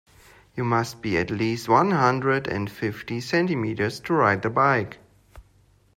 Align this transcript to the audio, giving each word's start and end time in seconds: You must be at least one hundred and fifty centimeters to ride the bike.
You 0.55 0.63
must 0.63 1.03
be 1.03 1.15
at 1.19 1.29
least 1.29 1.69
one 1.69 1.91
hundred 1.91 2.47
and 2.47 2.71
fifty 2.71 3.19
centimeters 3.19 3.99
to 3.99 4.13
ride 4.15 4.41
the 4.41 4.49
bike. 4.49 4.97